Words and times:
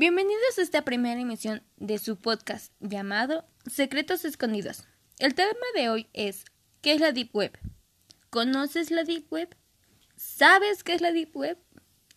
Bienvenidos 0.00 0.56
a 0.56 0.62
esta 0.62 0.82
primera 0.82 1.20
emisión 1.20 1.62
de 1.76 1.98
su 1.98 2.16
podcast 2.16 2.72
llamado 2.80 3.44
Secretos 3.66 4.24
Escondidos. 4.24 4.84
El 5.18 5.34
tema 5.34 5.50
de 5.76 5.90
hoy 5.90 6.06
es 6.14 6.46
¿qué 6.80 6.92
es 6.92 7.02
la 7.02 7.12
Deep 7.12 7.36
Web? 7.36 7.58
¿Conoces 8.30 8.90
la 8.90 9.04
Deep 9.04 9.30
Web? 9.30 9.54
¿Sabes 10.16 10.84
qué 10.84 10.94
es 10.94 11.02
la 11.02 11.12
Deep 11.12 11.36
Web? 11.36 11.58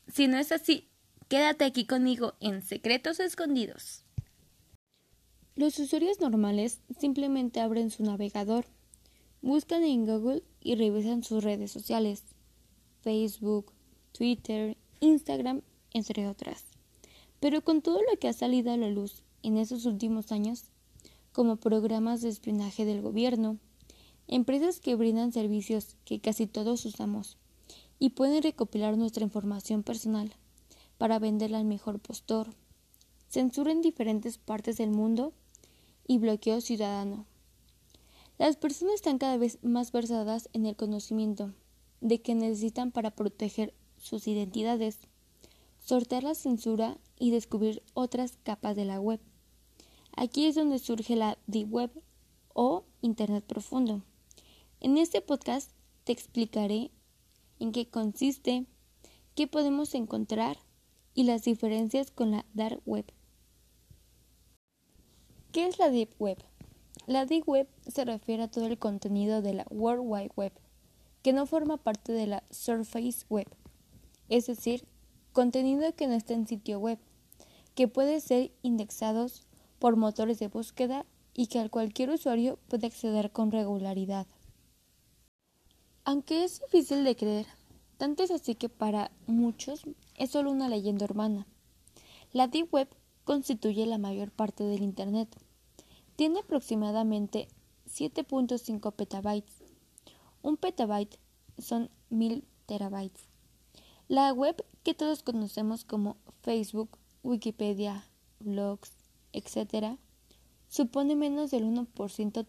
Si 0.07 0.29
no 0.29 0.37
es 0.37 0.53
así, 0.53 0.87
quédate 1.27 1.65
aquí 1.65 1.85
conmigo 1.85 2.35
en 2.39 2.61
Secretos 2.61 3.19
Escondidos. 3.19 4.05
Los 5.57 5.77
usuarios 5.77 6.21
normales 6.21 6.79
simplemente 6.97 7.59
abren 7.59 7.91
su 7.91 8.03
navegador, 8.03 8.63
buscan 9.41 9.83
en 9.83 10.05
Google 10.05 10.41
y 10.61 10.75
revisan 10.75 11.21
sus 11.21 11.43
redes 11.43 11.73
sociales, 11.73 12.23
Facebook, 13.01 13.73
Twitter, 14.13 14.77
Instagram, 15.01 15.63
entre 15.91 16.29
otras. 16.29 16.72
Pero 17.43 17.61
con 17.61 17.81
todo 17.81 17.99
lo 18.09 18.17
que 18.17 18.29
ha 18.29 18.33
salido 18.33 18.71
a 18.71 18.77
la 18.77 18.87
luz 18.87 19.21
en 19.41 19.57
esos 19.57 19.85
últimos 19.85 20.31
años, 20.31 20.63
como 21.33 21.57
programas 21.57 22.21
de 22.21 22.29
espionaje 22.29 22.85
del 22.85 23.01
gobierno, 23.01 23.57
empresas 24.29 24.79
que 24.79 24.95
brindan 24.95 25.33
servicios 25.33 25.97
que 26.05 26.21
casi 26.21 26.47
todos 26.47 26.85
usamos 26.85 27.35
y 27.99 28.11
pueden 28.11 28.43
recopilar 28.43 28.95
nuestra 28.95 29.25
información 29.25 29.83
personal 29.83 30.31
para 30.97 31.19
venderla 31.19 31.57
al 31.57 31.65
mejor 31.65 31.99
postor, 31.99 32.47
censura 33.27 33.73
en 33.73 33.81
diferentes 33.81 34.37
partes 34.37 34.77
del 34.77 34.91
mundo 34.91 35.33
y 36.07 36.19
bloqueo 36.19 36.61
ciudadano. 36.61 37.25
Las 38.37 38.55
personas 38.55 38.95
están 38.95 39.17
cada 39.17 39.35
vez 39.35 39.59
más 39.63 39.91
versadas 39.91 40.47
en 40.53 40.65
el 40.65 40.77
conocimiento 40.77 41.51
de 41.99 42.21
que 42.21 42.35
necesitan 42.35 42.93
para 42.93 43.11
proteger 43.11 43.73
sus 43.97 44.29
identidades 44.29 44.99
sortear 45.83 46.23
la 46.23 46.33
censura 46.33 46.97
y 47.19 47.31
descubrir 47.31 47.83
otras 47.93 48.37
capas 48.43 48.75
de 48.75 48.85
la 48.85 48.99
web. 48.99 49.19
Aquí 50.15 50.45
es 50.45 50.55
donde 50.55 50.79
surge 50.79 51.15
la 51.15 51.37
Deep 51.47 51.71
Web 51.73 51.91
o 52.53 52.85
Internet 53.01 53.43
profundo. 53.45 54.01
En 54.79 54.97
este 54.97 55.21
podcast 55.21 55.71
te 56.05 56.13
explicaré 56.13 56.91
en 57.59 57.71
qué 57.71 57.89
consiste, 57.89 58.65
qué 59.35 59.47
podemos 59.47 59.93
encontrar 59.93 60.57
y 61.13 61.23
las 61.23 61.43
diferencias 61.43 62.11
con 62.11 62.31
la 62.31 62.45
Dark 62.53 62.81
Web. 62.85 63.05
¿Qué 65.51 65.67
es 65.67 65.79
la 65.79 65.89
Deep 65.89 66.15
Web? 66.17 66.37
La 67.07 67.25
Deep 67.25 67.47
Web 67.47 67.67
se 67.87 68.05
refiere 68.05 68.43
a 68.43 68.51
todo 68.51 68.67
el 68.67 68.79
contenido 68.79 69.41
de 69.41 69.53
la 69.53 69.65
World 69.69 70.03
Wide 70.05 70.31
Web, 70.37 70.53
que 71.21 71.33
no 71.33 71.45
forma 71.45 71.77
parte 71.77 72.13
de 72.13 72.27
la 72.27 72.43
Surface 72.49 73.25
Web, 73.29 73.47
es 74.29 74.47
decir, 74.47 74.85
contenido 75.33 75.93
que 75.95 76.07
no 76.07 76.13
está 76.13 76.33
en 76.33 76.47
sitio 76.47 76.79
web, 76.79 76.99
que 77.75 77.87
puede 77.87 78.21
ser 78.21 78.51
indexados 78.61 79.43
por 79.79 79.97
motores 79.97 80.39
de 80.39 80.47
búsqueda 80.47 81.05
y 81.33 81.47
que 81.47 81.59
al 81.59 81.69
cualquier 81.69 82.11
usuario 82.11 82.59
puede 82.69 82.87
acceder 82.87 83.31
con 83.31 83.51
regularidad. 83.51 84.27
Aunque 86.05 86.43
es 86.43 86.61
difícil 86.61 87.03
de 87.03 87.15
creer, 87.15 87.47
tanto 87.97 88.23
es 88.23 88.31
así 88.31 88.55
que 88.55 88.69
para 88.69 89.11
muchos 89.25 89.83
es 90.15 90.31
solo 90.31 90.51
una 90.51 90.69
leyenda 90.69 91.05
urbana. 91.05 91.47
La 92.31 92.47
Deep 92.47 92.73
Web 92.73 92.89
constituye 93.23 93.85
la 93.85 93.97
mayor 93.97 94.31
parte 94.31 94.63
del 94.63 94.83
Internet. 94.83 95.35
Tiene 96.15 96.39
aproximadamente 96.39 97.47
7.5 97.87 98.91
petabytes. 98.93 99.63
Un 100.41 100.57
petabyte 100.57 101.17
son 101.57 101.89
1000 102.09 102.43
terabytes. 102.65 103.27
La 104.07 104.33
web 104.33 104.63
que 104.83 104.93
todos 104.93 105.23
conocemos 105.23 105.85
como 105.85 106.17
Facebook, 106.41 106.89
Wikipedia, 107.23 108.05
blogs, 108.39 108.91
etc., 109.31 109.97
supone 110.67 111.15
menos 111.15 111.51
del 111.51 111.63
1% 111.65 112.45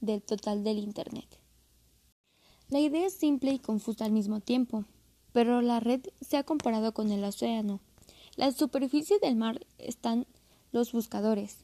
del 0.00 0.22
total 0.22 0.64
del 0.64 0.78
Internet. 0.78 1.26
La 2.68 2.80
idea 2.80 3.06
es 3.06 3.14
simple 3.14 3.52
y 3.52 3.58
confusa 3.58 4.04
al 4.04 4.12
mismo 4.12 4.40
tiempo, 4.40 4.84
pero 5.32 5.62
la 5.62 5.78
red 5.78 6.00
se 6.20 6.36
ha 6.36 6.42
comparado 6.42 6.92
con 6.92 7.12
el 7.12 7.22
océano. 7.22 7.80
La 8.34 8.50
superficie 8.50 9.18
del 9.20 9.36
mar 9.36 9.64
están 9.78 10.26
los 10.72 10.92
buscadores, 10.92 11.58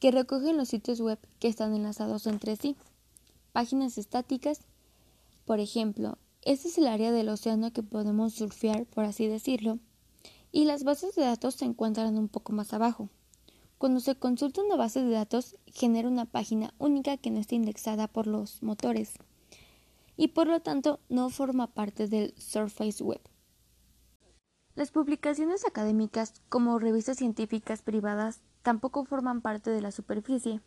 que 0.00 0.10
recogen 0.10 0.56
los 0.56 0.68
sitios 0.68 1.00
web 1.00 1.18
que 1.38 1.48
están 1.48 1.74
enlazados 1.74 2.26
entre 2.26 2.56
sí. 2.56 2.74
Páginas 3.52 3.98
estáticas, 3.98 4.62
por 5.44 5.60
ejemplo, 5.60 6.18
este 6.42 6.68
es 6.68 6.78
el 6.78 6.86
área 6.86 7.12
del 7.12 7.28
océano 7.28 7.72
que 7.72 7.82
podemos 7.82 8.34
surfear, 8.34 8.84
por 8.86 9.04
así 9.04 9.26
decirlo, 9.26 9.78
y 10.50 10.64
las 10.64 10.84
bases 10.84 11.14
de 11.14 11.22
datos 11.22 11.54
se 11.54 11.64
encuentran 11.64 12.18
un 12.18 12.28
poco 12.28 12.52
más 12.52 12.72
abajo. 12.74 13.08
Cuando 13.78 14.00
se 14.00 14.14
consulta 14.14 14.62
una 14.62 14.76
base 14.76 15.02
de 15.02 15.10
datos, 15.10 15.56
genera 15.66 16.08
una 16.08 16.24
página 16.24 16.74
única 16.78 17.16
que 17.16 17.30
no 17.30 17.40
está 17.40 17.54
indexada 17.54 18.06
por 18.06 18.26
los 18.26 18.62
motores 18.62 19.14
y 20.16 20.28
por 20.28 20.46
lo 20.46 20.60
tanto 20.60 21.00
no 21.08 21.30
forma 21.30 21.68
parte 21.68 22.06
del 22.06 22.34
Surface 22.38 23.02
Web. 23.02 23.20
Las 24.74 24.90
publicaciones 24.90 25.66
académicas 25.66 26.34
como 26.48 26.78
revistas 26.78 27.18
científicas 27.18 27.82
privadas 27.82 28.40
tampoco 28.62 29.04
forman 29.04 29.40
parte 29.40 29.70
de 29.70 29.80
la 29.80 29.90
superficie, 29.90 30.60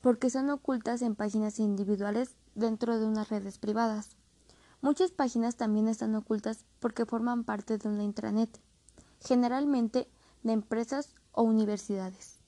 porque 0.00 0.30
son 0.30 0.50
ocultas 0.50 1.02
en 1.02 1.16
páginas 1.16 1.58
individuales 1.58 2.36
dentro 2.54 2.98
de 2.98 3.06
unas 3.06 3.30
redes 3.30 3.58
privadas. 3.58 4.16
Muchas 4.80 5.10
páginas 5.10 5.56
también 5.56 5.88
están 5.88 6.14
ocultas 6.14 6.64
porque 6.78 7.04
forman 7.04 7.42
parte 7.42 7.78
de 7.78 7.88
una 7.88 8.04
intranet, 8.04 8.60
generalmente 9.20 10.08
de 10.44 10.52
empresas 10.52 11.14
o 11.32 11.42
universidades. 11.42 12.38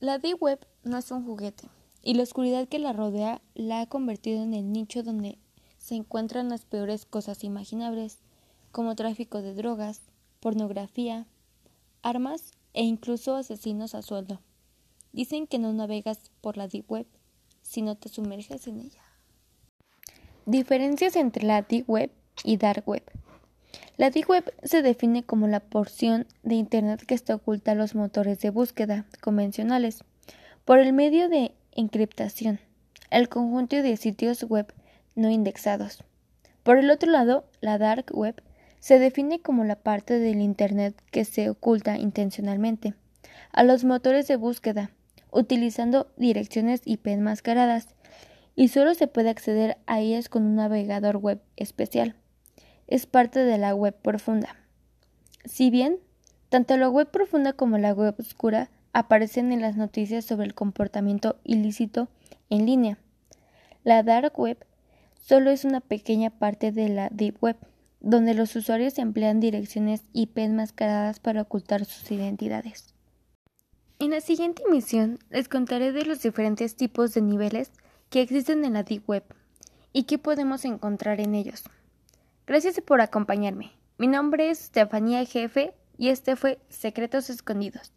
La 0.00 0.18
Deep 0.18 0.42
Web 0.42 0.66
no 0.82 0.98
es 0.98 1.10
un 1.12 1.24
juguete, 1.24 1.68
y 2.02 2.14
la 2.14 2.24
oscuridad 2.24 2.68
que 2.68 2.80
la 2.80 2.92
rodea 2.92 3.40
la 3.54 3.80
ha 3.80 3.86
convertido 3.86 4.42
en 4.42 4.54
el 4.54 4.72
nicho 4.72 5.02
donde 5.04 5.38
se 5.78 5.94
encuentran 5.94 6.48
las 6.48 6.64
peores 6.64 7.06
cosas 7.06 7.44
imaginables, 7.44 8.18
como 8.72 8.96
tráfico 8.96 9.40
de 9.40 9.54
drogas, 9.54 10.02
pornografía, 10.40 11.26
armas 12.02 12.52
e 12.74 12.82
incluso 12.82 13.36
asesinos 13.36 13.94
a 13.94 14.02
sueldo. 14.02 14.40
Dicen 15.12 15.46
que 15.46 15.58
no 15.58 15.72
navegas 15.72 16.30
por 16.40 16.56
la 16.56 16.68
Deep 16.68 16.90
Web, 16.90 17.06
sino 17.62 17.96
te 17.96 18.08
sumerges 18.08 18.66
en 18.66 18.80
ella. 18.80 19.07
Diferencias 20.48 21.14
entre 21.16 21.44
la 21.44 21.60
Deep 21.60 21.84
Web 21.90 22.10
y 22.42 22.56
Dark 22.56 22.84
Web. 22.86 23.02
La 23.98 24.08
Deep 24.08 24.30
Web 24.30 24.54
se 24.62 24.80
define 24.80 25.22
como 25.22 25.46
la 25.46 25.60
porción 25.60 26.26
de 26.42 26.54
Internet 26.54 27.04
que 27.04 27.14
está 27.14 27.34
oculta 27.34 27.72
a 27.72 27.74
los 27.74 27.94
motores 27.94 28.40
de 28.40 28.48
búsqueda 28.48 29.04
convencionales 29.20 30.04
por 30.64 30.78
el 30.78 30.94
medio 30.94 31.28
de 31.28 31.52
encriptación, 31.72 32.60
el 33.10 33.28
conjunto 33.28 33.76
de 33.76 33.94
sitios 33.98 34.42
web 34.44 34.72
no 35.14 35.28
indexados. 35.28 36.02
Por 36.62 36.78
el 36.78 36.90
otro 36.90 37.10
lado, 37.10 37.44
la 37.60 37.76
Dark 37.76 38.06
Web 38.14 38.42
se 38.80 38.98
define 38.98 39.40
como 39.40 39.64
la 39.64 39.76
parte 39.76 40.18
del 40.18 40.40
Internet 40.40 40.94
que 41.10 41.26
se 41.26 41.50
oculta 41.50 41.98
intencionalmente 41.98 42.94
a 43.52 43.64
los 43.64 43.84
motores 43.84 44.26
de 44.28 44.36
búsqueda, 44.36 44.92
utilizando 45.30 46.10
direcciones 46.16 46.80
IP 46.86 47.08
enmascaradas 47.08 47.88
y 48.58 48.66
solo 48.66 48.92
se 48.94 49.06
puede 49.06 49.30
acceder 49.30 49.78
a 49.86 50.00
ellas 50.00 50.28
con 50.28 50.42
un 50.42 50.56
navegador 50.56 51.18
web 51.18 51.40
especial. 51.54 52.16
Es 52.88 53.06
parte 53.06 53.44
de 53.44 53.56
la 53.56 53.72
web 53.72 53.94
profunda. 53.94 54.56
Si 55.44 55.70
bien, 55.70 56.00
tanto 56.48 56.76
la 56.76 56.90
web 56.90 57.08
profunda 57.08 57.52
como 57.52 57.78
la 57.78 57.92
web 57.92 58.16
oscura 58.18 58.68
aparecen 58.92 59.52
en 59.52 59.60
las 59.60 59.76
noticias 59.76 60.24
sobre 60.24 60.46
el 60.46 60.54
comportamiento 60.54 61.36
ilícito 61.44 62.08
en 62.50 62.66
línea, 62.66 62.98
la 63.84 64.02
dark 64.02 64.36
web 64.36 64.58
solo 65.20 65.52
es 65.52 65.64
una 65.64 65.80
pequeña 65.80 66.30
parte 66.30 66.72
de 66.72 66.88
la 66.88 67.10
deep 67.10 67.36
web, 67.40 67.56
donde 68.00 68.34
los 68.34 68.56
usuarios 68.56 68.98
emplean 68.98 69.38
direcciones 69.38 70.02
IP 70.12 70.36
enmascaradas 70.38 71.20
para 71.20 71.42
ocultar 71.42 71.84
sus 71.84 72.10
identidades. 72.10 72.92
En 74.00 74.10
la 74.10 74.20
siguiente 74.20 74.64
emisión 74.66 75.20
les 75.30 75.48
contaré 75.48 75.92
de 75.92 76.04
los 76.04 76.22
diferentes 76.22 76.74
tipos 76.74 77.14
de 77.14 77.22
niveles 77.22 77.70
que 78.10 78.20
existen 78.22 78.64
en 78.64 78.74
la 78.74 78.82
Deep 78.82 79.08
Web 79.08 79.24
y 79.92 80.04
qué 80.04 80.18
podemos 80.18 80.64
encontrar 80.64 81.20
en 81.20 81.34
ellos. 81.34 81.64
Gracias 82.46 82.80
por 82.80 83.00
acompañarme. 83.00 83.72
Mi 83.98 84.06
nombre 84.06 84.50
es 84.50 84.64
Estefanía 84.64 85.24
Jefe 85.24 85.74
y 85.96 86.08
este 86.08 86.36
fue 86.36 86.58
Secretos 86.68 87.30
Escondidos. 87.30 87.92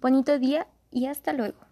Bonito 0.00 0.38
día 0.38 0.66
y 0.90 1.06
hasta 1.06 1.32
luego. 1.32 1.71